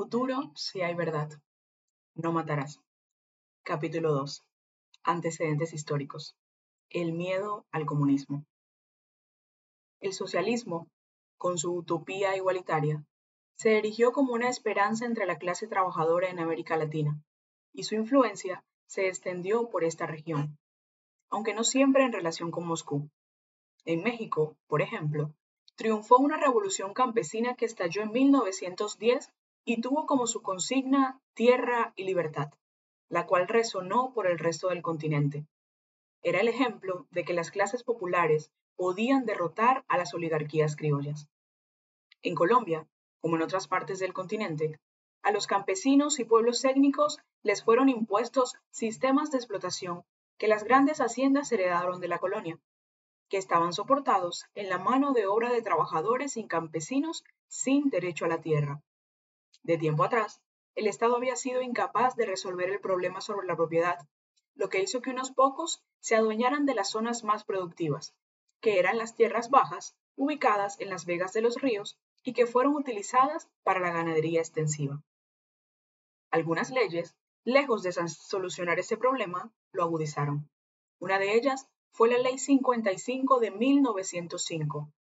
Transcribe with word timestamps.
futuro 0.00 0.50
si 0.54 0.80
hay 0.80 0.94
verdad. 0.94 1.28
No 2.14 2.32
matarás. 2.32 2.80
Capítulo 3.62 4.14
2. 4.14 4.42
Antecedentes 5.02 5.74
históricos. 5.74 6.38
El 6.88 7.12
miedo 7.12 7.66
al 7.70 7.84
comunismo. 7.84 8.46
El 10.00 10.14
socialismo, 10.14 10.88
con 11.36 11.58
su 11.58 11.74
utopía 11.74 12.34
igualitaria, 12.34 13.04
se 13.56 13.76
erigió 13.76 14.12
como 14.12 14.32
una 14.32 14.48
esperanza 14.48 15.04
entre 15.04 15.26
la 15.26 15.36
clase 15.36 15.66
trabajadora 15.66 16.30
en 16.30 16.38
América 16.38 16.78
Latina, 16.78 17.22
y 17.74 17.82
su 17.82 17.94
influencia 17.94 18.64
se 18.86 19.06
extendió 19.06 19.68
por 19.68 19.84
esta 19.84 20.06
región, 20.06 20.56
aunque 21.28 21.52
no 21.52 21.62
siempre 21.62 22.04
en 22.04 22.14
relación 22.14 22.50
con 22.50 22.66
Moscú. 22.66 23.10
En 23.84 24.02
México, 24.02 24.56
por 24.66 24.80
ejemplo, 24.80 25.34
triunfó 25.74 26.16
una 26.16 26.38
revolución 26.38 26.94
campesina 26.94 27.54
que 27.54 27.66
estalló 27.66 28.00
en 28.00 28.12
1910 28.12 29.30
y 29.64 29.80
tuvo 29.80 30.06
como 30.06 30.26
su 30.26 30.42
consigna 30.42 31.20
tierra 31.34 31.92
y 31.96 32.04
libertad, 32.04 32.50
la 33.08 33.26
cual 33.26 33.48
resonó 33.48 34.12
por 34.12 34.26
el 34.26 34.38
resto 34.38 34.68
del 34.68 34.82
continente. 34.82 35.46
Era 36.22 36.40
el 36.40 36.48
ejemplo 36.48 37.06
de 37.10 37.24
que 37.24 37.32
las 37.32 37.50
clases 37.50 37.82
populares 37.82 38.52
podían 38.76 39.26
derrotar 39.26 39.84
a 39.88 39.98
las 39.98 40.14
oligarquías 40.14 40.76
criollas. 40.76 41.28
En 42.22 42.34
Colombia, 42.34 42.86
como 43.20 43.36
en 43.36 43.42
otras 43.42 43.68
partes 43.68 43.98
del 43.98 44.12
continente, 44.12 44.78
a 45.22 45.32
los 45.32 45.46
campesinos 45.46 46.18
y 46.18 46.24
pueblos 46.24 46.64
étnicos 46.64 47.18
les 47.42 47.62
fueron 47.62 47.88
impuestos 47.88 48.54
sistemas 48.70 49.30
de 49.30 49.38
explotación 49.38 50.04
que 50.38 50.48
las 50.48 50.64
grandes 50.64 51.00
haciendas 51.00 51.52
heredaron 51.52 52.00
de 52.00 52.08
la 52.08 52.18
colonia, 52.18 52.58
que 53.28 53.36
estaban 53.36 53.72
soportados 53.72 54.46
en 54.54 54.68
la 54.70 54.78
mano 54.78 55.12
de 55.12 55.26
obra 55.26 55.52
de 55.52 55.62
trabajadores 55.62 56.36
y 56.36 56.46
campesinos 56.46 57.24
sin 57.48 57.90
derecho 57.90 58.24
a 58.24 58.28
la 58.28 58.40
tierra. 58.40 58.82
De 59.62 59.78
tiempo 59.78 60.04
atrás, 60.04 60.40
el 60.74 60.86
Estado 60.86 61.16
había 61.16 61.36
sido 61.36 61.62
incapaz 61.62 62.16
de 62.16 62.26
resolver 62.26 62.70
el 62.70 62.80
problema 62.80 63.20
sobre 63.20 63.46
la 63.46 63.56
propiedad, 63.56 63.98
lo 64.54 64.68
que 64.68 64.80
hizo 64.80 65.02
que 65.02 65.10
unos 65.10 65.30
pocos 65.30 65.82
se 66.00 66.16
adueñaran 66.16 66.66
de 66.66 66.74
las 66.74 66.90
zonas 66.90 67.24
más 67.24 67.44
productivas, 67.44 68.14
que 68.60 68.78
eran 68.78 68.98
las 68.98 69.14
tierras 69.14 69.50
bajas, 69.50 69.96
ubicadas 70.16 70.78
en 70.80 70.90
las 70.90 71.06
vegas 71.06 71.32
de 71.32 71.40
los 71.42 71.60
ríos 71.60 71.98
y 72.22 72.32
que 72.32 72.46
fueron 72.46 72.76
utilizadas 72.76 73.48
para 73.62 73.80
la 73.80 73.90
ganadería 73.90 74.40
extensiva. 74.40 75.02
Algunas 76.30 76.70
leyes, 76.70 77.16
lejos 77.44 77.82
de 77.82 77.92
solucionar 77.92 78.78
ese 78.78 78.96
problema, 78.96 79.52
lo 79.72 79.82
agudizaron. 79.82 80.48
Una 80.98 81.18
de 81.18 81.34
ellas 81.34 81.66
fue 81.90 82.10
la 82.10 82.18
Ley 82.18 82.38
55 82.38 83.40
de 83.40 83.50
1905, 83.50 84.92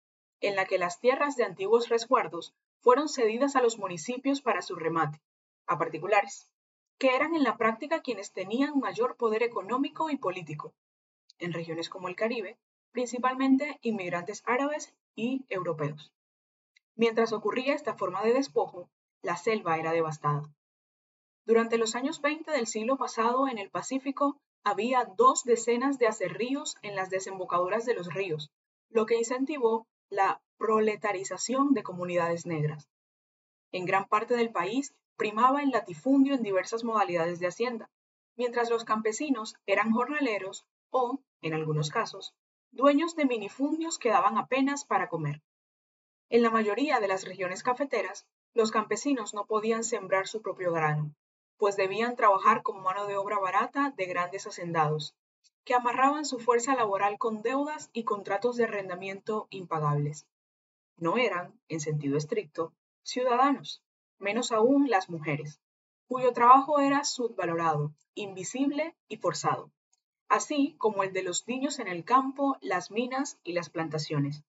en 0.41 0.55
la 0.55 0.65
que 0.65 0.77
las 0.77 0.99
tierras 0.99 1.35
de 1.35 1.43
antiguos 1.43 1.89
resguardos 1.89 2.55
fueron 2.81 3.09
cedidas 3.09 3.55
a 3.55 3.61
los 3.61 3.77
municipios 3.77 4.41
para 4.41 4.61
su 4.61 4.75
remate, 4.75 5.21
a 5.67 5.77
particulares, 5.77 6.49
que 6.97 7.15
eran 7.15 7.35
en 7.35 7.43
la 7.43 7.57
práctica 7.57 8.01
quienes 8.01 8.31
tenían 8.33 8.79
mayor 8.79 9.15
poder 9.15 9.43
económico 9.43 10.09
y 10.09 10.17
político. 10.17 10.73
En 11.39 11.53
regiones 11.53 11.89
como 11.89 12.07
el 12.07 12.15
Caribe, 12.15 12.57
principalmente 12.91 13.79
inmigrantes 13.81 14.43
árabes 14.45 14.93
y 15.15 15.45
europeos. 15.49 16.11
Mientras 16.95 17.31
ocurría 17.31 17.75
esta 17.75 17.95
forma 17.95 18.21
de 18.23 18.33
despojo, 18.33 18.89
la 19.21 19.37
selva 19.37 19.77
era 19.77 19.91
devastada. 19.93 20.49
Durante 21.45 21.77
los 21.77 21.95
años 21.95 22.21
20 22.21 22.51
del 22.51 22.67
siglo 22.67 22.97
pasado 22.97 23.47
en 23.47 23.57
el 23.57 23.69
Pacífico 23.69 24.37
había 24.63 25.05
dos 25.05 25.43
decenas 25.43 25.97
de 25.97 26.07
acerríos 26.07 26.75
en 26.81 26.95
las 26.95 27.09
desembocaduras 27.09 27.85
de 27.85 27.93
los 27.93 28.13
ríos, 28.13 28.51
lo 28.89 29.05
que 29.05 29.17
incentivó 29.17 29.87
la 30.09 30.41
proletarización 30.59 31.73
de 31.73 31.83
comunidades 31.83 32.45
negras. 32.45 32.89
En 33.71 33.85
gran 33.85 34.07
parte 34.07 34.35
del 34.35 34.51
país 34.51 34.93
primaba 35.15 35.63
el 35.63 35.69
latifundio 35.69 36.35
en 36.35 36.43
diversas 36.43 36.83
modalidades 36.83 37.39
de 37.39 37.47
hacienda, 37.47 37.89
mientras 38.35 38.69
los 38.69 38.83
campesinos 38.83 39.55
eran 39.65 39.91
jornaleros 39.91 40.65
o, 40.91 41.19
en 41.41 41.53
algunos 41.53 41.89
casos, 41.89 42.35
dueños 42.71 43.15
de 43.15 43.25
minifundios 43.25 43.97
que 43.97 44.09
daban 44.09 44.37
apenas 44.37 44.83
para 44.83 45.07
comer. 45.07 45.41
En 46.29 46.43
la 46.43 46.49
mayoría 46.49 46.99
de 46.99 47.07
las 47.07 47.23
regiones 47.23 47.63
cafeteras, 47.63 48.27
los 48.53 48.71
campesinos 48.71 49.33
no 49.33 49.45
podían 49.45 49.83
sembrar 49.83 50.27
su 50.27 50.41
propio 50.41 50.73
grano, 50.73 51.15
pues 51.57 51.77
debían 51.77 52.15
trabajar 52.15 52.63
como 52.63 52.81
mano 52.81 53.07
de 53.07 53.15
obra 53.15 53.39
barata 53.39 53.93
de 53.95 54.05
grandes 54.05 54.45
hacendados, 54.45 55.15
que 55.63 55.73
amarraban 55.73 56.25
su 56.25 56.39
fuerza 56.39 56.75
laboral 56.75 57.17
con 57.17 57.41
deudas 57.41 57.89
y 57.93 58.03
contratos 58.03 58.57
de 58.57 58.65
arrendamiento 58.65 59.47
impagables. 59.51 60.25
No 60.99 61.17
eran, 61.17 61.59
en 61.69 61.79
sentido 61.79 62.17
estricto, 62.17 62.73
ciudadanos, 63.03 63.81
menos 64.17 64.51
aún 64.51 64.89
las 64.89 65.09
mujeres, 65.09 65.61
cuyo 66.07 66.33
trabajo 66.33 66.79
era 66.79 67.05
subvalorado, 67.05 67.93
invisible 68.15 68.95
y 69.07 69.17
forzado, 69.17 69.71
así 70.27 70.75
como 70.77 71.03
el 71.03 71.13
de 71.13 71.23
los 71.23 71.47
niños 71.47 71.79
en 71.79 71.87
el 71.87 72.03
campo, 72.03 72.57
las 72.61 72.91
minas 72.91 73.39
y 73.43 73.53
las 73.53 73.69
plantaciones. 73.69 74.43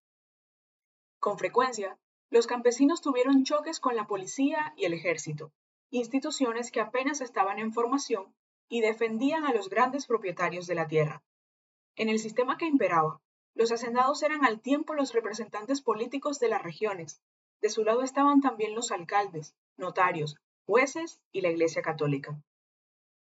Con 1.21 1.39
frecuencia, 1.39 1.99
los 2.31 2.47
campesinos 2.47 3.01
tuvieron 3.01 3.45
choques 3.45 3.79
con 3.79 3.95
la 3.95 4.07
policía 4.07 4.73
y 4.77 4.87
el 4.87 4.93
ejército, 4.93 5.53
instituciones 5.91 6.71
que 6.71 6.81
apenas 6.81 7.21
estaban 7.21 7.59
en 7.59 7.73
formación 7.73 8.35
y 8.69 8.81
defendían 8.81 9.45
a 9.45 9.53
los 9.53 9.69
grandes 9.69 10.07
propietarios 10.07 10.67
de 10.67 10.75
la 10.75 10.89
tierra. 10.89 11.23
En 11.97 12.09
el 12.09 12.19
sistema 12.19 12.57
que 12.57 12.67
imperaba, 12.67 13.21
los 13.55 13.73
hacendados 13.73 14.23
eran 14.23 14.45
al 14.45 14.61
tiempo 14.61 14.95
los 14.95 15.13
representantes 15.13 15.81
políticos 15.83 16.39
de 16.39 16.49
las 16.49 16.63
regiones. 16.63 17.21
De 17.61 17.69
su 17.69 17.85
lado 17.85 18.03
estaban 18.03 18.41
también 18.41 18.75
los 18.75 18.91
alcaldes, 18.91 19.55
notarios, 19.77 20.37
jueces 20.67 21.21
y 21.33 21.41
la 21.41 21.51
Iglesia 21.51 21.83
Católica. 21.83 22.41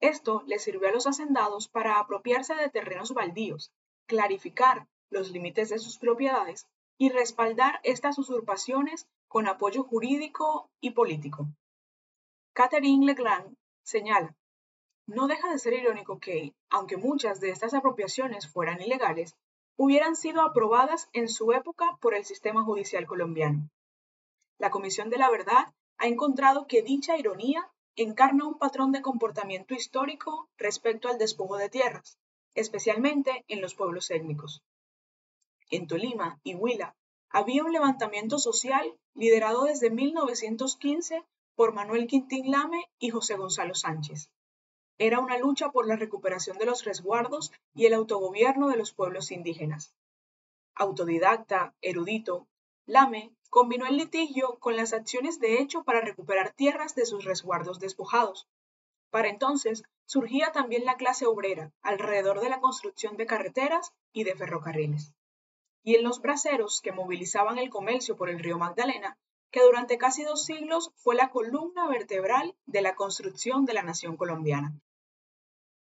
Esto 0.00 0.42
les 0.46 0.62
sirvió 0.62 0.88
a 0.88 0.92
los 0.92 1.06
hacendados 1.06 1.68
para 1.68 1.98
apropiarse 1.98 2.54
de 2.54 2.68
terrenos 2.68 3.14
baldíos, 3.14 3.72
clarificar 4.06 4.86
los 5.10 5.30
límites 5.30 5.70
de 5.70 5.78
sus 5.78 5.98
propiedades 5.98 6.66
y 6.98 7.08
respaldar 7.08 7.80
estas 7.82 8.18
usurpaciones 8.18 9.06
con 9.28 9.46
apoyo 9.46 9.84
jurídico 9.84 10.70
y 10.80 10.90
político. 10.90 11.46
Catherine 12.52 13.06
Legland 13.06 13.56
señala, 13.82 14.34
no 15.06 15.28
deja 15.28 15.50
de 15.50 15.58
ser 15.58 15.74
irónico 15.74 16.18
que, 16.18 16.54
aunque 16.68 16.96
muchas 16.96 17.40
de 17.40 17.50
estas 17.50 17.74
apropiaciones 17.74 18.48
fueran 18.48 18.80
ilegales, 18.82 19.36
hubieran 19.76 20.16
sido 20.16 20.42
aprobadas 20.42 21.08
en 21.12 21.28
su 21.28 21.52
época 21.52 21.98
por 22.00 22.14
el 22.14 22.24
sistema 22.24 22.62
judicial 22.64 23.06
colombiano. 23.06 23.68
La 24.58 24.70
Comisión 24.70 25.10
de 25.10 25.18
la 25.18 25.30
Verdad 25.30 25.74
ha 25.98 26.06
encontrado 26.06 26.66
que 26.66 26.82
dicha 26.82 27.18
ironía 27.18 27.70
encarna 27.94 28.46
un 28.46 28.58
patrón 28.58 28.92
de 28.92 29.02
comportamiento 29.02 29.74
histórico 29.74 30.48
respecto 30.56 31.08
al 31.08 31.18
despojo 31.18 31.56
de 31.56 31.68
tierras, 31.68 32.18
especialmente 32.54 33.44
en 33.48 33.60
los 33.60 33.74
pueblos 33.74 34.10
étnicos. 34.10 34.62
En 35.70 35.86
Tolima 35.86 36.40
y 36.42 36.54
Huila 36.54 36.94
había 37.28 37.64
un 37.64 37.72
levantamiento 37.72 38.38
social 38.38 38.98
liderado 39.14 39.64
desde 39.64 39.90
1915 39.90 41.22
por 41.54 41.72
Manuel 41.72 42.06
Quintín 42.06 42.50
Lame 42.50 42.88
y 42.98 43.10
José 43.10 43.34
Gonzalo 43.36 43.74
Sánchez. 43.74 44.30
Era 44.98 45.20
una 45.20 45.36
lucha 45.36 45.70
por 45.70 45.86
la 45.86 45.96
recuperación 45.96 46.56
de 46.58 46.64
los 46.64 46.84
resguardos 46.84 47.52
y 47.74 47.86
el 47.86 47.94
autogobierno 47.94 48.68
de 48.68 48.76
los 48.76 48.92
pueblos 48.92 49.30
indígenas. 49.30 49.94
Autodidacta, 50.74 51.74
erudito, 51.82 52.46
Lame 52.86 53.34
combinó 53.50 53.86
el 53.86 53.96
litigio 53.96 54.58
con 54.58 54.76
las 54.76 54.92
acciones 54.92 55.38
de 55.38 55.60
hecho 55.60 55.84
para 55.84 56.00
recuperar 56.00 56.52
tierras 56.52 56.94
de 56.94 57.04
sus 57.04 57.24
resguardos 57.24 57.78
despojados. 57.78 58.48
Para 59.10 59.28
entonces 59.28 59.82
surgía 60.06 60.52
también 60.52 60.84
la 60.84 60.96
clase 60.96 61.26
obrera 61.26 61.72
alrededor 61.82 62.40
de 62.40 62.48
la 62.48 62.60
construcción 62.60 63.16
de 63.16 63.26
carreteras 63.26 63.92
y 64.12 64.24
de 64.24 64.34
ferrocarriles. 64.34 65.12
Y 65.82 65.96
en 65.96 66.04
los 66.04 66.20
braceros 66.20 66.80
que 66.80 66.92
movilizaban 66.92 67.58
el 67.58 67.70
comercio 67.70 68.16
por 68.16 68.30
el 68.30 68.38
río 68.38 68.58
Magdalena 68.58 69.18
que 69.50 69.62
durante 69.62 69.98
casi 69.98 70.22
dos 70.24 70.44
siglos 70.44 70.90
fue 70.96 71.14
la 71.14 71.30
columna 71.30 71.88
vertebral 71.88 72.54
de 72.66 72.82
la 72.82 72.94
construcción 72.94 73.64
de 73.64 73.74
la 73.74 73.82
nación 73.82 74.16
colombiana. 74.16 74.78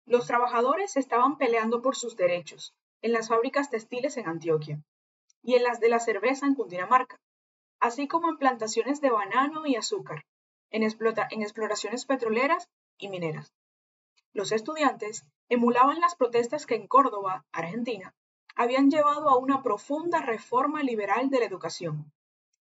Los 0.10 0.26
trabajadores 0.26 0.98
estaban 0.98 1.38
peleando 1.38 1.82
por 1.82 1.96
sus 1.96 2.18
derechos 2.18 2.74
en 3.02 3.14
las 3.14 3.30
fábricas 3.30 3.70
textiles 3.70 4.18
en 4.18 4.28
Antioquia 4.28 4.82
y 5.44 5.54
en 5.54 5.64
las 5.64 5.80
de 5.80 5.88
la 5.88 6.00
cerveza 6.00 6.48
en 6.48 6.56
Cundinamarca, 6.56 7.22
así 7.80 8.08
como 8.08 8.28
en 8.28 8.38
plantaciones 8.38 9.02
de 9.02 9.12
banano 9.12 9.68
y 9.68 9.76
azúcar, 9.76 10.26
en, 10.72 10.82
en 10.82 11.42
exploraciones 11.44 12.06
petroleras 12.06 12.68
y 12.98 13.10
mineras. 13.10 13.54
Los 14.34 14.52
estudiantes 14.52 15.24
emulaban 15.48 16.02
las 16.02 16.16
protestas 16.16 16.66
que 16.66 16.74
en 16.74 16.88
Córdoba, 16.88 17.46
Argentina, 17.52 18.16
habían 18.56 18.90
llevado 18.90 19.30
a 19.30 19.38
una 19.38 19.62
profunda 19.62 20.22
reforma 20.22 20.82
liberal 20.82 21.30
de 21.30 21.40
la 21.40 21.46
educación, 21.46 22.12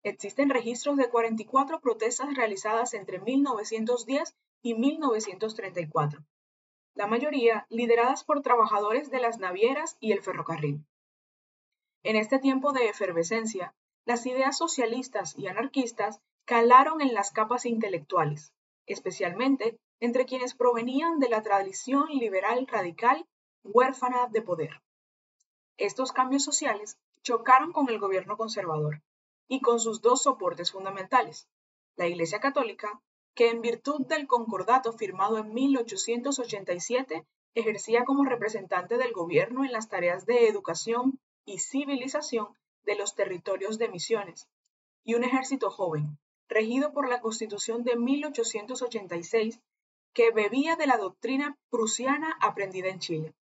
Existen 0.04 0.50
registros 0.50 0.98
de 0.98 1.10
44 1.10 1.80
protestas 1.80 2.34
realizadas 2.34 2.96
entre 2.96 3.20
1910 3.20 4.36
y 4.64 4.74
1934, 4.74 6.24
la 6.94 7.08
mayoría 7.08 7.66
lideradas 7.70 8.24
por 8.24 8.42
trabajadores 8.42 9.10
de 9.10 9.20
las 9.20 9.40
navieras 9.40 9.98
y 10.00 10.12
el 10.12 10.22
ferrocarril. 10.22 10.86
En 12.04 12.16
este 12.16 12.40
tiempo 12.40 12.74
de 12.74 12.90
efervescencia, 12.90 13.74
las 14.06 14.26
ideas 14.26 14.58
socialistas 14.58 15.38
y 15.38 15.48
anarquistas 15.48 16.20
calaron 16.46 17.02
en 17.02 17.14
las 17.14 17.32
capas 17.32 17.66
intelectuales, 17.66 18.54
especialmente 18.88 19.78
entre 20.00 20.26
quienes 20.26 20.56
provenían 20.56 21.20
de 21.20 21.30
la 21.30 21.42
tradición 21.44 22.08
liberal 22.10 22.66
radical 22.68 23.26
huérfana 23.64 24.28
de 24.28 24.42
poder. 24.42 24.82
Estos 25.78 26.12
cambios 26.12 26.44
sociales 26.44 26.98
chocaron 27.22 27.72
con 27.72 27.90
el 27.90 28.00
gobierno 28.00 28.36
conservador 28.36 29.02
y 29.48 29.62
con 29.62 29.80
sus 29.80 30.02
dos 30.02 30.24
soportes 30.24 30.72
fundamentales, 30.72 31.48
la 31.96 32.08
Iglesia 32.08 32.40
Católica, 32.40 33.02
que 33.34 33.50
en 33.50 33.62
virtud 33.62 34.06
del 34.08 34.28
concordato 34.28 34.92
firmado 34.94 35.38
en 35.38 35.54
1887 35.54 37.26
ejercía 37.54 38.04
como 38.06 38.26
representante 38.26 38.98
del 38.98 39.14
gobierno 39.14 39.64
en 39.66 39.72
las 39.72 39.90
tareas 39.90 40.26
de 40.26 40.48
educación 40.48 41.20
y 41.46 41.60
civilización 41.60 42.48
de 42.84 42.96
los 42.96 43.16
territorios 43.16 43.78
de 43.78 43.90
misiones, 43.90 44.48
y 45.04 45.16
un 45.16 45.24
ejército 45.24 45.70
joven, 45.70 46.18
regido 46.48 46.92
por 46.94 47.08
la 47.08 47.22
Constitución 47.22 47.84
de 47.84 47.96
1886, 47.96 49.60
que 50.14 50.32
bebía 50.32 50.76
de 50.76 50.88
la 50.88 50.98
doctrina 50.98 51.58
prusiana 51.70 52.38
aprendida 52.42 52.90
en 52.90 53.00
Chile. 53.00 53.34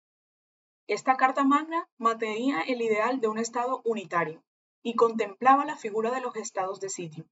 Esta 0.88 1.18
Carta 1.18 1.44
Magna 1.44 1.88
mantenía 1.98 2.62
el 2.62 2.82
ideal 2.82 3.20
de 3.20 3.28
un 3.28 3.40
Estado 3.40 3.82
unitario 3.86 4.44
y 4.82 4.96
contemplaba 4.96 5.66
la 5.66 5.78
figura 5.78 6.12
de 6.12 6.22
los 6.22 6.36
estados 6.36 6.80
de 6.80 6.90
sitio, 6.90 7.26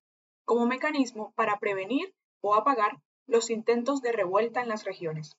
como 0.45 0.65
mecanismo 0.65 1.31
para 1.35 1.59
prevenir 1.59 2.13
o 2.41 2.55
apagar 2.55 3.01
los 3.25 3.49
intentos 3.49 4.01
de 4.01 4.11
revuelta 4.11 4.61
en 4.61 4.69
las 4.69 4.83
regiones. 4.83 5.37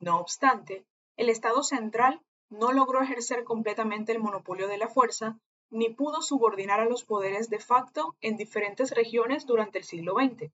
No 0.00 0.18
obstante, 0.18 0.84
el 1.16 1.28
Estado 1.28 1.62
central 1.62 2.20
no 2.50 2.72
logró 2.72 3.02
ejercer 3.02 3.44
completamente 3.44 4.12
el 4.12 4.20
monopolio 4.20 4.68
de 4.68 4.78
la 4.78 4.88
fuerza 4.88 5.38
ni 5.70 5.90
pudo 5.90 6.22
subordinar 6.22 6.80
a 6.80 6.86
los 6.86 7.04
poderes 7.04 7.50
de 7.50 7.58
facto 7.58 8.16
en 8.20 8.36
diferentes 8.36 8.90
regiones 8.92 9.44
durante 9.46 9.78
el 9.78 9.84
siglo 9.84 10.14
XX, 10.14 10.50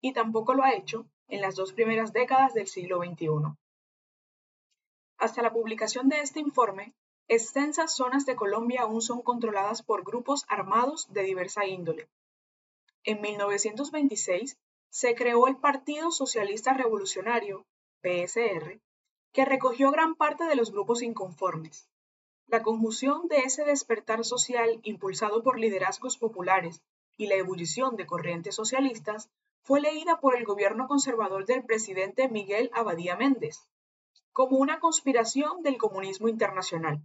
y 0.00 0.12
tampoco 0.12 0.54
lo 0.54 0.62
ha 0.62 0.74
hecho 0.74 1.06
en 1.28 1.40
las 1.40 1.54
dos 1.54 1.72
primeras 1.72 2.12
décadas 2.12 2.52
del 2.52 2.66
siglo 2.66 2.98
XXI. 2.98 3.56
Hasta 5.16 5.42
la 5.42 5.52
publicación 5.52 6.08
de 6.08 6.20
este 6.20 6.40
informe, 6.40 6.94
extensas 7.28 7.94
zonas 7.94 8.26
de 8.26 8.36
Colombia 8.36 8.82
aún 8.82 9.00
son 9.00 9.22
controladas 9.22 9.82
por 9.82 10.04
grupos 10.04 10.44
armados 10.48 11.06
de 11.12 11.22
diversa 11.22 11.64
índole. 11.64 12.08
En 13.04 13.20
1926 13.20 14.58
se 14.92 15.14
creó 15.14 15.46
el 15.46 15.56
Partido 15.56 16.10
Socialista 16.10 16.74
Revolucionario, 16.74 17.64
PSR, 18.02 18.78
que 19.32 19.46
recogió 19.46 19.90
gran 19.90 20.14
parte 20.16 20.44
de 20.44 20.54
los 20.54 20.70
grupos 20.70 21.00
inconformes. 21.00 21.88
La 22.46 22.62
conjunción 22.62 23.26
de 23.26 23.38
ese 23.38 23.64
despertar 23.64 24.22
social 24.22 24.80
impulsado 24.82 25.42
por 25.42 25.58
liderazgos 25.58 26.18
populares 26.18 26.82
y 27.16 27.26
la 27.26 27.36
ebullición 27.36 27.96
de 27.96 28.04
corrientes 28.04 28.54
socialistas 28.54 29.30
fue 29.62 29.80
leída 29.80 30.20
por 30.20 30.36
el 30.36 30.44
gobierno 30.44 30.86
conservador 30.88 31.46
del 31.46 31.64
presidente 31.64 32.28
Miguel 32.28 32.70
Abadía 32.74 33.16
Méndez 33.16 33.70
como 34.34 34.58
una 34.58 34.78
conspiración 34.78 35.62
del 35.62 35.78
comunismo 35.78 36.28
internacional. 36.28 37.00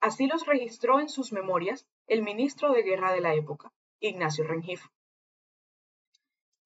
Así 0.00 0.26
los 0.26 0.46
registró 0.46 0.98
en 0.98 1.08
sus 1.08 1.32
memorias 1.32 1.86
el 2.08 2.22
ministro 2.22 2.72
de 2.72 2.82
Guerra 2.82 3.12
de 3.12 3.20
la 3.20 3.34
época, 3.34 3.72
Ignacio 4.00 4.44
Rengifo. 4.44 4.88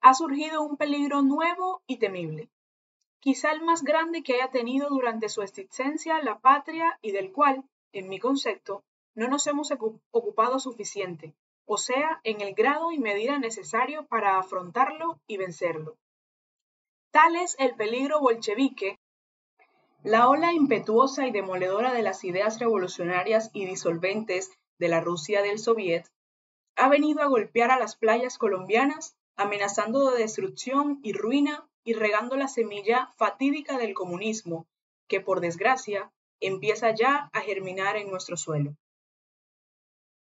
Ha 0.02 0.14
surgido 0.14 0.62
un 0.62 0.76
peligro 0.76 1.22
nuevo 1.22 1.82
y 1.87 1.96
temible, 1.96 2.50
quizá 3.20 3.52
el 3.52 3.62
más 3.62 3.82
grande 3.82 4.22
que 4.22 4.34
haya 4.34 4.50
tenido 4.50 4.88
durante 4.88 5.28
su 5.28 5.43
existencia 5.43 6.22
la 6.22 6.40
patria 6.40 6.99
y 7.02 7.12
del 7.12 7.32
cual 7.32 7.64
en 7.93 8.08
mi 8.08 8.19
concepto, 8.19 8.82
no 9.14 9.28
nos 9.28 9.46
hemos 9.46 9.70
ocupado 10.10 10.58
suficiente, 10.58 11.34
o 11.66 11.76
sea, 11.76 12.20
en 12.25 12.40
el 12.40 12.54
grado 12.54 12.90
y 12.90 12.99
medida 12.99 13.38
necesario 13.38 14.06
para 14.06 14.38
afrontarlo 14.38 15.20
y 15.26 15.37
vencerlo. 15.37 15.96
Tal 17.10 17.37
es 17.37 17.54
el 17.58 17.75
peligro 17.75 18.20
bolchevique, 18.20 18.99
la 20.02 20.28
ola 20.28 20.52
impetuosa 20.52 21.26
y 21.26 21.31
demoledora 21.31 21.93
de 21.93 22.02
las 22.02 22.25
ideas 22.25 22.58
revolucionarias 22.58 23.50
y 23.52 23.66
disolventes 23.66 24.50
de 24.78 24.88
la 24.88 25.00
Rusia 25.00 25.43
del 25.43 25.58
Soviet, 25.58 26.06
ha 26.75 26.88
venido 26.88 27.22
a 27.22 27.26
golpear 27.26 27.70
a 27.70 27.78
las 27.78 27.94
playas 27.94 28.38
colombianas, 28.38 29.14
amenazando 29.37 30.11
de 30.11 30.19
destrucción 30.19 31.00
y 31.02 31.12
ruina 31.12 31.69
y 31.84 31.94
regando 31.94 32.37
la 32.37 32.49
semilla 32.49 33.11
fatídica 33.17 33.79
del 33.79 33.94
comunismo, 33.94 34.67
que 35.08 35.20
por 35.20 35.40
desgracia 35.40 36.12
empieza 36.40 36.94
ya 36.94 37.31
a 37.32 37.40
germinar 37.40 37.96
en 37.96 38.11
nuestro 38.11 38.37
suelo. 38.37 38.76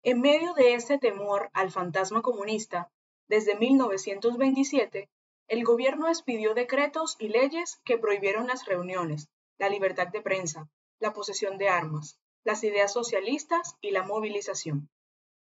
En 0.02 0.20
medio 0.20 0.54
de 0.54 0.74
ese 0.74 0.98
temor 0.98 1.50
al 1.52 1.70
fantasma 1.70 2.22
comunista, 2.22 2.90
desde 3.28 3.56
1927, 3.56 5.08
el 5.48 5.64
gobierno 5.64 6.08
expidió 6.08 6.54
decretos 6.54 7.16
y 7.18 7.28
leyes 7.28 7.80
que 7.84 7.98
prohibieron 7.98 8.46
las 8.46 8.64
reuniones, 8.66 9.28
la 9.58 9.68
libertad 9.68 10.08
de 10.08 10.20
prensa, 10.20 10.68
la 10.98 11.12
posesión 11.12 11.58
de 11.58 11.68
armas, 11.68 12.18
las 12.44 12.64
ideas 12.64 12.92
socialistas 12.92 13.76
y 13.80 13.90
la 13.90 14.02
movilización. 14.02 14.88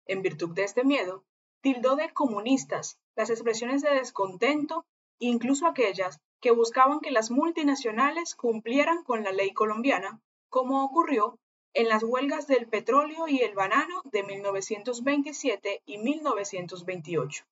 En 0.05 0.21
virtud 0.21 0.53
de 0.53 0.63
este 0.63 0.83
miedo, 0.83 1.25
tildó 1.61 1.95
de 1.95 2.11
comunistas 2.13 2.97
las 3.15 3.29
expresiones 3.29 3.81
de 3.81 3.91
descontento, 3.91 4.85
incluso 5.19 5.65
aquellas 5.67 6.19
que 6.39 6.51
buscaban 6.51 6.99
que 6.99 7.11
las 7.11 7.31
multinacionales 7.31 8.35
cumplieran 8.35 9.03
con 9.03 9.23
la 9.23 9.31
ley 9.31 9.53
colombiana 9.53 10.21
como 10.49 10.83
ocurrió 10.83 11.39
en 11.73 11.89
las 11.89 12.03
huelgas 12.03 12.47
del 12.47 12.67
petróleo 12.67 13.27
y 13.27 13.39
el 13.41 13.53
banano 13.53 14.01
de 14.05 14.23
1927 14.23 15.81
y 15.85 15.97
1928. 15.97 17.45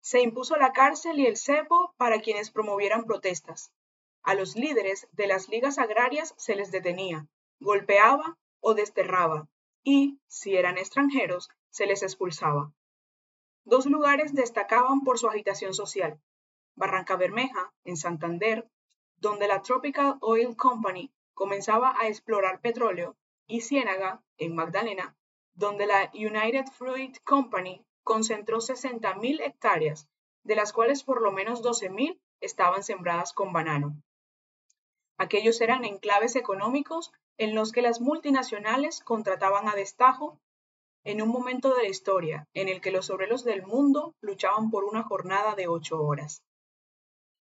Se 0.00 0.20
impuso 0.20 0.56
la 0.56 0.72
cárcel 0.72 1.20
y 1.20 1.26
el 1.26 1.36
cepo 1.36 1.94
para 1.96 2.20
quienes 2.20 2.50
promovieran 2.50 3.04
protestas. 3.04 3.72
A 4.22 4.34
los 4.34 4.56
líderes 4.56 5.06
de 5.12 5.26
las 5.26 5.48
ligas 5.48 5.78
agrarias 5.78 6.34
se 6.36 6.56
les 6.56 6.70
detenía, 6.70 7.26
golpeaba 7.60 8.38
o 8.60 8.74
desterraba 8.74 9.48
y, 9.84 10.18
si 10.26 10.56
eran 10.56 10.78
extranjeros, 10.78 11.48
se 11.70 11.86
les 11.86 12.02
expulsaba. 12.02 12.72
Dos 13.68 13.84
lugares 13.84 14.32
destacaban 14.32 15.02
por 15.02 15.18
su 15.18 15.28
agitación 15.28 15.74
social. 15.74 16.18
Barranca 16.74 17.16
Bermeja, 17.16 17.70
en 17.84 17.98
Santander, 17.98 18.66
donde 19.18 19.46
la 19.46 19.60
Tropical 19.60 20.16
Oil 20.22 20.56
Company 20.56 21.12
comenzaba 21.34 21.94
a 22.00 22.08
explorar 22.08 22.62
petróleo, 22.62 23.18
y 23.46 23.60
Ciénaga, 23.60 24.22
en 24.38 24.54
Magdalena, 24.54 25.18
donde 25.52 25.86
la 25.86 26.10
United 26.14 26.64
Fruit 26.72 27.18
Company 27.24 27.84
concentró 28.04 28.56
60.000 28.56 29.42
hectáreas, 29.42 30.08
de 30.44 30.56
las 30.56 30.72
cuales 30.72 31.04
por 31.04 31.20
lo 31.20 31.30
menos 31.30 31.62
12.000 31.62 32.18
estaban 32.40 32.82
sembradas 32.82 33.34
con 33.34 33.52
banano. 33.52 34.02
Aquellos 35.18 35.60
eran 35.60 35.84
enclaves 35.84 36.36
económicos 36.36 37.12
en 37.36 37.54
los 37.54 37.72
que 37.72 37.82
las 37.82 38.00
multinacionales 38.00 39.02
contrataban 39.02 39.68
a 39.68 39.74
destajo 39.74 40.40
en 41.08 41.22
un 41.22 41.30
momento 41.30 41.74
de 41.74 41.84
la 41.84 41.88
historia 41.88 42.46
en 42.52 42.68
el 42.68 42.82
que 42.82 42.90
los 42.90 43.08
obreros 43.08 43.42
del 43.42 43.62
mundo 43.62 44.14
luchaban 44.20 44.70
por 44.70 44.84
una 44.84 45.04
jornada 45.04 45.54
de 45.54 45.66
ocho 45.66 46.02
horas. 46.02 46.42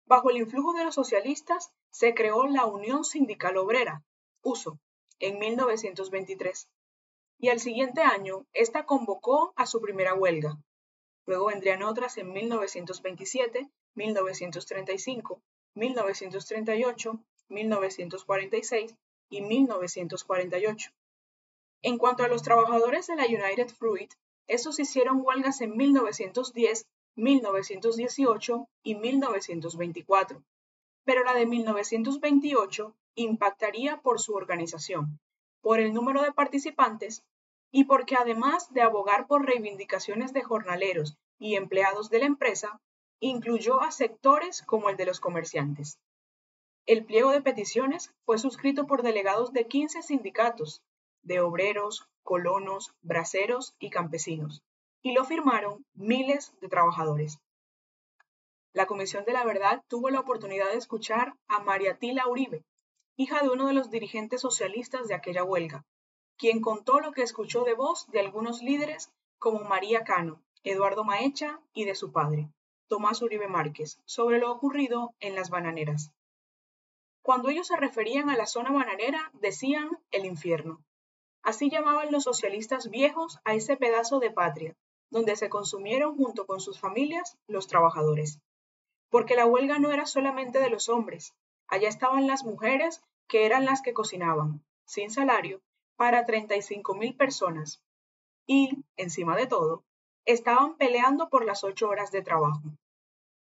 Bajo 0.07 0.31
el 0.31 0.37
influjo 0.37 0.73
de 0.73 0.83
los 0.83 0.95
socialistas 0.95 1.71
se 1.91 2.15
creó 2.15 2.47
la 2.47 2.65
Unión 2.65 3.05
Sindical 3.05 3.57
Obrera, 3.57 4.03
USO, 4.41 4.79
en 5.19 5.37
1923, 5.37 6.69
y 7.37 7.49
al 7.49 7.59
siguiente 7.59 8.01
año 8.01 8.47
esta 8.51 8.87
convocó 8.87 9.53
a 9.55 9.67
su 9.67 9.79
primera 9.79 10.15
huelga. 10.15 10.57
Luego 11.27 11.45
vendrían 11.45 11.83
otras 11.83 12.17
en 12.17 12.33
1927, 12.33 13.69
1935, 13.93 15.39
1938, 15.75 17.23
1946 17.47 18.95
y 19.29 19.41
1948. 19.41 20.91
En 21.83 21.97
cuanto 21.97 22.23
a 22.23 22.27
los 22.27 22.43
trabajadores 22.43 23.07
de 23.07 23.15
la 23.15 23.25
United 23.25 23.69
Fruit, 23.69 24.13
estos 24.47 24.79
hicieron 24.79 25.21
huelgas 25.23 25.61
en 25.61 25.75
1910 25.75 26.87
1918 27.15 28.69
y 28.83 28.95
1924, 28.95 30.43
pero 31.03 31.23
la 31.23 31.33
de 31.33 31.45
1928 31.45 32.95
impactaría 33.15 34.01
por 34.01 34.21
su 34.21 34.33
organización, 34.33 35.19
por 35.61 35.79
el 35.79 35.93
número 35.93 36.21
de 36.21 36.31
participantes 36.31 37.23
y 37.71 37.83
porque 37.85 38.15
además 38.15 38.73
de 38.73 38.81
abogar 38.81 39.27
por 39.27 39.45
reivindicaciones 39.45 40.33
de 40.33 40.41
jornaleros 40.41 41.17
y 41.37 41.55
empleados 41.55 42.09
de 42.09 42.19
la 42.19 42.25
empresa, 42.25 42.79
incluyó 43.19 43.81
a 43.81 43.91
sectores 43.91 44.61
como 44.61 44.89
el 44.89 44.97
de 44.97 45.05
los 45.05 45.19
comerciantes. 45.19 45.99
El 46.85 47.05
pliego 47.05 47.31
de 47.31 47.41
peticiones 47.41 48.13
fue 48.25 48.37
suscrito 48.37 48.87
por 48.87 49.03
delegados 49.03 49.53
de 49.53 49.67
15 49.67 50.01
sindicatos, 50.01 50.81
de 51.23 51.39
obreros, 51.39 52.07
colonos, 52.23 52.93
braceros 53.01 53.75
y 53.79 53.89
campesinos, 53.89 54.63
y 55.01 55.13
lo 55.13 55.25
firmaron 55.25 55.85
miles 55.93 56.53
de 56.61 56.69
trabajadores. 56.69 57.39
La 58.73 58.85
Comisión 58.85 59.25
de 59.25 59.33
la 59.33 59.43
Verdad 59.43 59.83
tuvo 59.87 60.09
la 60.09 60.19
oportunidad 60.19 60.69
de 60.69 60.77
escuchar 60.77 61.33
a 61.47 61.59
María 61.59 61.97
Tila 61.97 62.27
Uribe, 62.27 62.63
hija 63.17 63.41
de 63.41 63.49
uno 63.49 63.67
de 63.67 63.73
los 63.73 63.91
dirigentes 63.91 64.41
socialistas 64.41 65.07
de 65.07 65.15
aquella 65.15 65.43
huelga, 65.43 65.83
quien 66.37 66.61
contó 66.61 66.99
lo 66.99 67.11
que 67.11 67.21
escuchó 67.21 67.63
de 67.63 67.73
voz 67.73 68.07
de 68.11 68.19
algunos 68.19 68.61
líderes 68.61 69.11
como 69.39 69.59
María 69.59 70.03
Cano, 70.03 70.41
Eduardo 70.63 71.03
Maecha 71.03 71.59
y 71.73 71.85
de 71.85 71.95
su 71.95 72.11
padre, 72.11 72.49
Tomás 72.87 73.21
Uribe 73.21 73.47
Márquez, 73.47 73.99
sobre 74.05 74.39
lo 74.39 74.51
ocurrido 74.51 75.13
en 75.19 75.35
las 75.35 75.49
bananeras. 75.49 76.11
Cuando 77.21 77.49
ellos 77.49 77.67
se 77.67 77.77
referían 77.77 78.29
a 78.29 78.37
la 78.37 78.45
zona 78.45 78.71
bananera, 78.71 79.31
decían 79.33 79.89
el 80.11 80.25
infierno. 80.25 80.83
Así 81.43 81.69
llamaban 81.69 82.11
los 82.11 82.23
socialistas 82.23 82.89
viejos 82.89 83.39
a 83.43 83.53
ese 83.53 83.77
pedazo 83.77 84.19
de 84.19 84.31
patria, 84.31 84.75
donde 85.09 85.35
se 85.35 85.49
consumieron 85.49 86.15
junto 86.15 86.45
con 86.45 86.59
sus 86.59 86.79
familias 86.79 87.37
los 87.47 87.67
trabajadores. 87.67 88.39
Porque 89.09 89.35
la 89.35 89.45
huelga 89.45 89.79
no 89.79 89.91
era 89.91 90.05
solamente 90.05 90.59
de 90.59 90.69
los 90.69 90.87
hombres, 90.87 91.33
allá 91.67 91.89
estaban 91.89 92.27
las 92.27 92.43
mujeres 92.43 93.01
que 93.27 93.45
eran 93.45 93.65
las 93.65 93.81
que 93.81 93.93
cocinaban, 93.93 94.63
sin 94.85 95.09
salario, 95.09 95.61
para 95.95 96.25
35 96.25 96.95
mil 96.95 97.15
personas. 97.15 97.81
Y, 98.45 98.83
encima 98.95 99.35
de 99.35 99.47
todo, 99.47 99.83
estaban 100.25 100.75
peleando 100.75 101.29
por 101.29 101.45
las 101.45 101.63
ocho 101.63 101.89
horas 101.89 102.11
de 102.11 102.21
trabajo. 102.21 102.61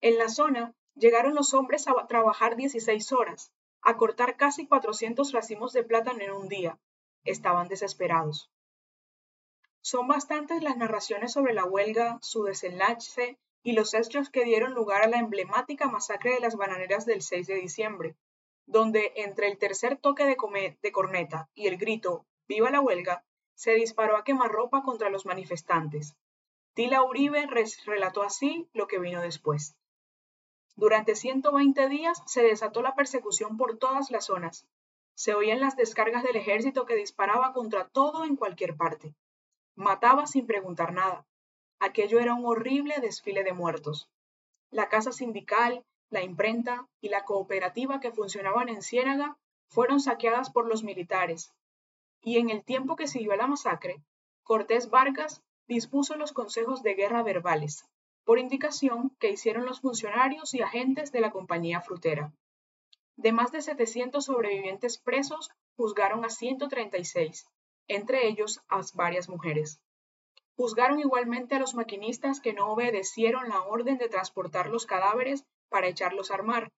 En 0.00 0.18
la 0.18 0.28
zona 0.28 0.74
llegaron 0.94 1.34
los 1.34 1.54
hombres 1.54 1.88
a 1.88 2.06
trabajar 2.06 2.56
16 2.56 3.12
horas, 3.12 3.52
a 3.82 3.96
cortar 3.96 4.36
casi 4.36 4.66
400 4.66 5.32
racimos 5.32 5.72
de 5.72 5.84
plátano 5.84 6.20
en 6.20 6.32
un 6.32 6.48
día. 6.48 6.78
Estaban 7.26 7.68
desesperados. 7.68 8.50
Son 9.82 10.08
bastantes 10.08 10.62
las 10.62 10.76
narraciones 10.76 11.32
sobre 11.32 11.54
la 11.54 11.64
huelga, 11.64 12.18
su 12.22 12.44
desenlace 12.44 13.38
y 13.62 13.72
los 13.72 13.94
hechos 13.94 14.30
que 14.30 14.44
dieron 14.44 14.74
lugar 14.74 15.02
a 15.02 15.08
la 15.08 15.18
emblemática 15.18 15.88
masacre 15.88 16.34
de 16.34 16.40
las 16.40 16.56
bananeras 16.56 17.04
del 17.04 17.22
6 17.22 17.46
de 17.46 17.54
diciembre, 17.56 18.16
donde 18.66 19.12
entre 19.16 19.48
el 19.48 19.58
tercer 19.58 19.96
toque 19.96 20.24
de, 20.24 20.78
de 20.82 20.92
corneta 20.92 21.48
y 21.54 21.66
el 21.66 21.76
grito 21.76 22.26
¡Viva 22.48 22.70
la 22.70 22.80
huelga! 22.80 23.24
se 23.54 23.74
disparó 23.74 24.16
a 24.16 24.24
quemarropa 24.24 24.82
contra 24.82 25.10
los 25.10 25.26
manifestantes. 25.26 26.16
Tila 26.74 27.02
Uribe 27.02 27.48
relató 27.86 28.22
así 28.22 28.68
lo 28.72 28.86
que 28.86 28.98
vino 28.98 29.20
después. 29.20 29.74
Durante 30.76 31.14
120 31.14 31.88
días 31.88 32.22
se 32.26 32.42
desató 32.42 32.82
la 32.82 32.94
persecución 32.94 33.56
por 33.56 33.78
todas 33.78 34.10
las 34.10 34.26
zonas. 34.26 34.66
Se 35.16 35.34
oían 35.34 35.60
las 35.60 35.76
descargas 35.76 36.22
del 36.22 36.36
ejército 36.36 36.84
que 36.84 36.94
disparaba 36.94 37.54
contra 37.54 37.88
todo 37.88 38.24
en 38.24 38.36
cualquier 38.36 38.76
parte. 38.76 39.14
Mataba 39.74 40.26
sin 40.26 40.46
preguntar 40.46 40.92
nada. 40.92 41.26
Aquello 41.80 42.20
era 42.20 42.34
un 42.34 42.44
horrible 42.44 43.00
desfile 43.00 43.42
de 43.42 43.54
muertos. 43.54 44.10
La 44.70 44.90
casa 44.90 45.12
sindical, 45.12 45.86
la 46.10 46.22
imprenta 46.22 46.86
y 47.00 47.08
la 47.08 47.24
cooperativa 47.24 47.98
que 47.98 48.12
funcionaban 48.12 48.68
en 48.68 48.82
Ciénaga 48.82 49.38
fueron 49.68 50.00
saqueadas 50.00 50.50
por 50.50 50.66
los 50.66 50.84
militares. 50.84 51.50
Y 52.20 52.36
en 52.36 52.50
el 52.50 52.62
tiempo 52.62 52.94
que 52.94 53.08
siguió 53.08 53.32
a 53.32 53.36
la 53.36 53.46
masacre, 53.46 54.02
Cortés 54.42 54.90
Vargas 54.90 55.42
dispuso 55.66 56.16
los 56.16 56.32
consejos 56.32 56.82
de 56.82 56.94
guerra 56.94 57.22
verbales, 57.22 57.88
por 58.24 58.38
indicación 58.38 59.16
que 59.18 59.30
hicieron 59.30 59.64
los 59.64 59.80
funcionarios 59.80 60.52
y 60.52 60.60
agentes 60.60 61.10
de 61.10 61.22
la 61.22 61.30
compañía 61.30 61.80
frutera. 61.80 62.34
De 63.16 63.32
más 63.32 63.50
de 63.50 63.62
700 63.62 64.24
sobrevivientes 64.24 64.98
presos, 64.98 65.50
juzgaron 65.76 66.24
a 66.24 66.28
136, 66.28 67.46
entre 67.88 68.28
ellos 68.28 68.60
a 68.68 68.82
varias 68.94 69.28
mujeres. 69.28 69.80
Juzgaron 70.56 71.00
igualmente 71.00 71.54
a 71.54 71.58
los 71.58 71.74
maquinistas 71.74 72.40
que 72.40 72.52
no 72.52 72.72
obedecieron 72.72 73.48
la 73.48 73.62
orden 73.62 73.98
de 73.98 74.08
transportar 74.08 74.68
los 74.68 74.86
cadáveres 74.86 75.44
para 75.68 75.88
echarlos 75.88 76.30
a 76.30 76.34
armar, 76.34 76.72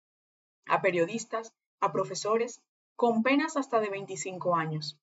a 0.67 0.81
periodistas, 0.81 1.53
a 1.81 1.93
profesores, 1.93 2.61
con 2.97 3.23
penas 3.23 3.57
hasta 3.57 3.81
de 3.81 3.91
25 3.91 4.57
años. 4.57 4.99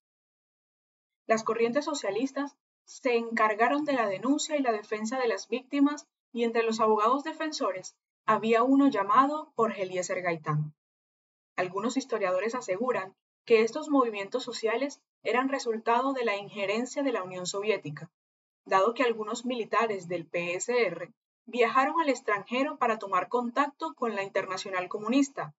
Las 1.28 1.44
corrientes 1.44 1.86
socialistas 1.86 2.58
se 2.86 3.16
encargaron 3.16 3.84
de 3.84 3.94
la 3.94 4.08
denuncia 4.08 4.58
y 4.58 4.62
la 4.62 4.72
defensa 4.72 5.20
de 5.20 5.28
las 5.28 5.48
víctimas 5.48 6.08
y 6.32 6.44
entre 6.44 6.64
los 6.64 6.80
abogados 6.80 7.24
defensores 7.24 7.96
había 8.26 8.64
uno 8.64 8.88
llamado 8.88 9.52
Jorge 9.56 9.86
Gaitán. 9.86 10.74
Algunos 11.56 11.98
historiadores 11.98 12.56
aseguran 12.56 13.16
que 13.46 13.62
estos 13.62 13.90
movimientos 13.90 14.44
sociales 14.44 15.02
eran 15.24 15.50
resultado 15.50 16.14
de 16.14 16.26
la 16.26 16.36
injerencia 16.36 17.04
de 17.04 17.12
la 17.12 17.24
Unión 17.24 17.46
Soviética, 17.46 18.10
dado 18.66 18.94
que 18.94 19.04
algunos 19.04 19.46
militares 19.46 20.08
del 20.08 20.26
PSR 20.26 21.14
viajaron 21.46 22.02
al 22.02 22.10
extranjero 22.10 22.78
para 22.78 23.00
tomar 23.00 23.30
contacto 23.30 23.94
con 23.94 24.16
la 24.16 24.24
Internacional 24.24 24.90
Comunista, 24.90 25.54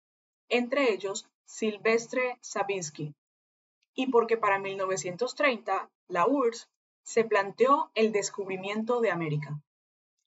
entre 0.49 0.93
ellos 0.93 1.26
Silvestre 1.45 2.38
Sabinsky, 2.41 3.15
y 3.95 4.09
porque 4.09 4.37
para 4.37 4.59
1930 4.59 5.88
la 6.09 6.26
URSS 6.26 6.69
se 7.05 7.25
planteó 7.25 7.91
el 7.95 8.11
descubrimiento 8.11 9.00
de 9.00 9.12
América. 9.12 9.61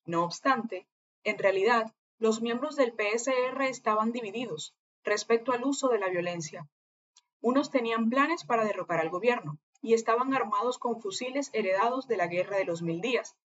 No 0.05 0.23
obstante, 0.23 0.87
en 1.25 1.37
realidad, 1.37 1.93
los 2.17 2.41
miembros 2.41 2.77
del 2.77 2.93
PSR 2.93 3.61
estaban 3.63 4.13
divididos 4.13 4.73
respecto 5.03 5.51
al 5.51 5.63
uso 5.63 5.89
de 5.89 5.99
la 5.99 6.09
violencia. 6.09 6.67
Unos 7.41 7.71
tenían 7.71 8.09
planes 8.09 8.43
para 8.43 8.65
derrocar 8.65 8.99
al 8.99 9.09
gobierno 9.09 9.57
y 9.81 9.93
estaban 9.93 10.33
armados 10.33 10.77
con 10.77 11.01
fusiles 11.01 11.49
heredados 11.53 12.07
de 12.07 12.17
la 12.17 12.27
Guerra 12.27 12.57
de 12.57 12.65
los 12.65 12.81
Mil 12.81 12.99
Días, 12.99 13.35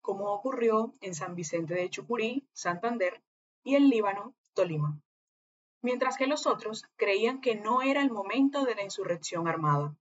como 0.00 0.32
ocurrió 0.32 0.94
en 1.00 1.14
San 1.14 1.34
Vicente 1.34 1.74
de 1.74 1.88
Chucurí, 1.88 2.46
Santander, 2.52 3.22
y 3.62 3.76
en 3.76 3.88
Líbano, 3.88 4.34
Tolima. 4.52 5.00
Mientras 5.82 6.16
que 6.16 6.26
los 6.26 6.46
otros 6.46 6.84
creían 6.96 7.40
que 7.40 7.54
no 7.56 7.82
era 7.82 8.02
el 8.02 8.10
momento 8.10 8.64
de 8.64 8.74
la 8.74 8.82
insurrección 8.82 9.48
armada. 9.48 9.96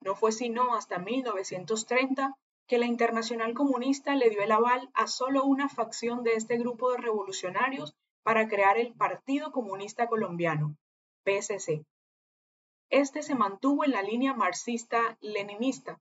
No 0.00 0.14
fue 0.14 0.32
sino 0.32 0.74
hasta 0.74 0.98
1930 0.98 2.36
que 2.66 2.78
la 2.78 2.86
Internacional 2.86 3.54
Comunista 3.54 4.14
le 4.14 4.30
dio 4.30 4.42
el 4.42 4.52
aval 4.52 4.90
a 4.94 5.06
solo 5.08 5.44
una 5.44 5.68
facción 5.68 6.22
de 6.22 6.34
este 6.34 6.56
grupo 6.56 6.92
de 6.92 6.98
revolucionarios 6.98 7.96
para 8.22 8.48
crear 8.48 8.78
el 8.78 8.92
Partido 8.94 9.52
Comunista 9.52 10.06
Colombiano, 10.06 10.76
PSC. 11.24 11.84
Este 12.90 13.22
se 13.22 13.34
mantuvo 13.34 13.84
en 13.84 13.92
la 13.92 14.02
línea 14.02 14.34
marxista-leninista, 14.34 16.00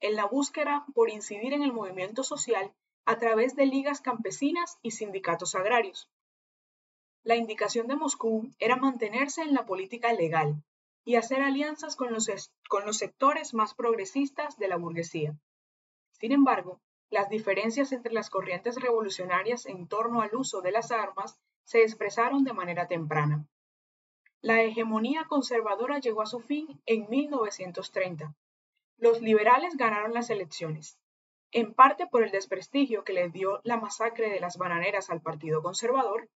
en 0.00 0.16
la 0.16 0.26
búsqueda 0.26 0.84
por 0.94 1.10
incidir 1.10 1.52
en 1.52 1.62
el 1.62 1.72
movimiento 1.72 2.22
social 2.22 2.74
a 3.04 3.18
través 3.18 3.56
de 3.56 3.66
ligas 3.66 4.00
campesinas 4.00 4.78
y 4.82 4.90
sindicatos 4.90 5.54
agrarios. 5.54 6.10
La 7.22 7.36
indicación 7.36 7.86
de 7.86 7.96
Moscú 7.96 8.50
era 8.58 8.76
mantenerse 8.76 9.42
en 9.42 9.54
la 9.54 9.66
política 9.66 10.12
legal 10.12 10.62
y 11.04 11.16
hacer 11.16 11.40
alianzas 11.42 11.96
con 11.96 12.12
los, 12.12 12.28
con 12.68 12.84
los 12.84 12.98
sectores 12.98 13.54
más 13.54 13.74
progresistas 13.74 14.58
de 14.58 14.68
la 14.68 14.76
burguesía. 14.76 15.36
Sin 16.12 16.32
embargo, 16.32 16.80
las 17.10 17.28
diferencias 17.28 17.92
entre 17.92 18.12
las 18.12 18.30
corrientes 18.30 18.76
revolucionarias 18.76 19.66
en 19.66 19.86
torno 19.86 20.22
al 20.22 20.34
uso 20.34 20.60
de 20.60 20.72
las 20.72 20.90
armas 20.90 21.38
se 21.66 21.82
expresaron 21.82 22.44
de 22.44 22.54
manera 22.54 22.86
temprana. 22.86 23.46
La 24.40 24.62
hegemonía 24.62 25.24
conservadora 25.28 25.98
llegó 25.98 26.22
a 26.22 26.26
su 26.26 26.40
fin 26.40 26.80
en 26.86 27.10
1930. 27.10 28.34
Los 28.96 29.20
liberales 29.20 29.76
ganaron 29.76 30.14
las 30.14 30.30
elecciones, 30.30 30.98
en 31.50 31.74
parte 31.74 32.06
por 32.06 32.22
el 32.22 32.30
desprestigio 32.30 33.04
que 33.04 33.12
le 33.12 33.28
dio 33.28 33.60
la 33.64 33.76
masacre 33.76 34.30
de 34.30 34.40
las 34.40 34.56
bananeras 34.56 35.10
al 35.10 35.20
Partido 35.20 35.62
Conservador, 35.62 36.30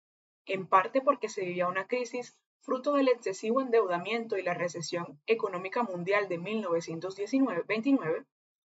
en 0.46 0.66
parte 0.66 1.02
porque 1.02 1.28
se 1.28 1.42
vivía 1.42 1.68
una 1.68 1.86
crisis 1.86 2.36
fruto 2.60 2.94
del 2.94 3.08
excesivo 3.08 3.60
endeudamiento 3.60 4.38
y 4.38 4.42
la 4.42 4.54
recesión 4.54 5.20
económica 5.26 5.82
mundial 5.82 6.28
de 6.28 6.38
1929 6.38 8.24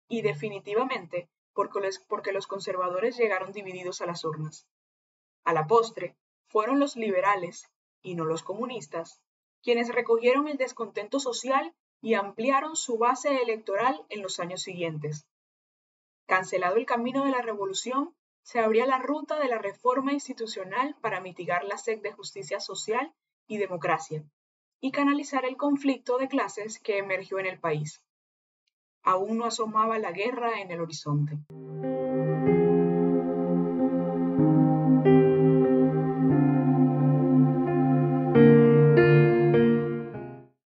y 0.08 0.22
definitivamente 0.22 1.30
porque 1.54 2.32
los, 2.32 2.48
conservadores 2.48 3.18
llegaron 3.18 3.52
divididos 3.52 4.02
a 4.02 4.06
las 4.06 4.26
urnas. 4.26 4.68
A 5.44 5.54
la 5.54 5.68
postre, 5.68 6.16
fueron 6.52 6.80
los 6.80 6.96
liberales, 6.96 7.70
y 8.02 8.16
no 8.16 8.26
los 8.26 8.44
comunistas, 8.44 9.22
quienes 9.62 9.90
recogieron 9.90 10.48
el 10.48 10.58
descontento 10.58 11.20
social 11.20 11.74
y 12.02 12.16
ampliaron 12.16 12.76
su 12.76 12.98
base 12.98 13.42
electoral 13.42 14.04
en 14.10 14.22
los 14.22 14.40
años 14.40 14.62
siguientes. 14.62 15.28
Cancelado 16.26 16.78
el 16.78 16.86
camino 16.86 17.26
de 17.26 17.32
la 17.32 17.42
revolución, 17.42 18.16
se 18.44 18.60
abría 18.60 18.86
la 18.86 18.98
ruta 18.98 19.40
de 19.40 19.48
la 19.48 19.60
reforma 19.60 20.14
institucional 20.14 20.96
para 21.02 21.22
mitigar 21.22 21.64
la 21.64 21.78
sed 21.78 22.02
de 22.02 22.12
justicia 22.12 22.60
social 22.60 23.14
y 23.48 23.58
democracia, 23.58 24.24
y 24.80 24.92
canalizar 24.92 25.46
el 25.46 25.58
conflicto 25.58 26.18
de 26.18 26.28
clases 26.28 26.80
que 26.80 26.98
emergió 26.98 27.40
en 27.40 27.46
el 27.46 27.60
país 27.60 28.02
aún 29.04 29.38
no 29.38 29.46
asomaba 29.46 29.98
la 30.00 30.12
guerra 30.12 30.60
en 30.62 30.72
el 30.72 30.82
horizonte. 30.82 31.38